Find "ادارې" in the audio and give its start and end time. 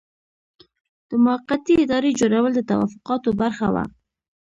1.83-2.11